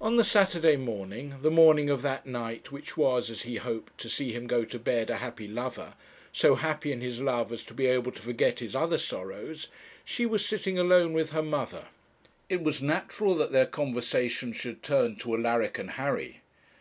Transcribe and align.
On 0.00 0.16
the 0.16 0.24
Saturday 0.24 0.74
morning, 0.74 1.36
the 1.40 1.52
morning 1.52 1.88
of 1.88 2.02
that 2.02 2.26
night 2.26 2.72
which 2.72 2.96
was, 2.96 3.30
as 3.30 3.42
he 3.42 3.58
hoped, 3.58 3.96
to 3.98 4.10
see 4.10 4.32
him 4.32 4.48
go 4.48 4.64
to 4.64 4.76
bed 4.76 5.08
a 5.08 5.18
happy 5.18 5.46
lover, 5.46 5.94
so 6.32 6.56
happy 6.56 6.90
in 6.90 7.00
his 7.00 7.20
love 7.22 7.52
as 7.52 7.62
to 7.66 7.72
be 7.72 7.86
able 7.86 8.10
to 8.10 8.20
forget 8.20 8.58
his 8.58 8.74
other 8.74 8.98
sorrows, 8.98 9.68
she 10.04 10.26
was 10.26 10.44
sitting 10.44 10.80
alone 10.80 11.12
with 11.12 11.30
her 11.30 11.44
mother. 11.44 11.84
It 12.48 12.64
was 12.64 12.82
natural 12.82 13.36
that 13.36 13.52
their 13.52 13.66
conversation 13.66 14.52
should 14.52 14.82
turn 14.82 15.14
to 15.18 15.36
Alaric 15.36 15.78
and 15.78 15.92
Harry. 15.92 16.40